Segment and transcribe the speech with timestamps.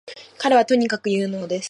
[0.39, 1.59] 彼はとにかく有能です